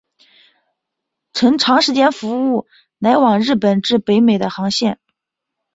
[1.31, 2.65] 曾长时间服务
[2.97, 4.99] 来往日本至北美的航线。